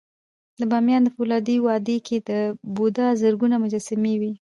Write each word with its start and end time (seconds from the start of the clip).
د 0.59 0.61
بامیانو 0.71 1.05
د 1.05 1.09
فولادي 1.15 1.57
وادي 1.65 1.97
کې 2.07 2.17
د 2.29 2.31
بودا 2.75 3.07
زرګونه 3.21 3.55
مجسمې 3.63 4.13
وې 4.21 4.31